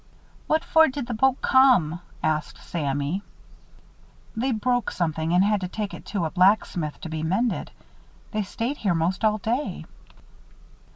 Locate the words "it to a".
5.93-6.31